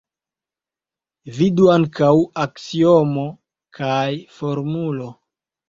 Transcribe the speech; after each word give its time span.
Vidu 1.39 1.67
ankaŭ: 1.73 2.09
Aksiomo 2.47 3.29
Kai 3.81 4.19
Formulo. 4.41 5.15